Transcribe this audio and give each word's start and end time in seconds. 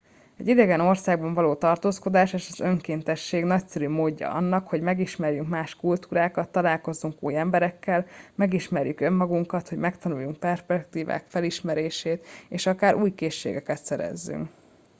egy 0.37 0.47
idegen 0.47 0.79
országban 0.79 1.33
való 1.33 1.55
tartózkodás 1.55 2.33
és 2.33 2.49
az 2.51 2.59
önkéntesség 2.59 3.43
nagyszerű 3.43 3.89
módja 3.89 4.29
annak 4.29 4.67
hogy 4.67 4.81
megismerjünk 4.81 5.47
más 5.49 5.75
kultúrákat 5.75 6.49
találkozunk 6.51 7.15
új 7.23 7.35
emberekkel 7.35 8.05
megismerjük 8.35 8.99
önmagukat 8.99 9.69
hogy 9.69 9.77
megtanuljuk 9.77 10.37
perspektívák 10.39 11.25
felismerését 11.27 12.25
és 12.49 12.65
akár 12.67 12.95
új 12.95 13.13
készségeket 13.15 13.83
szerezzünk 13.85 14.49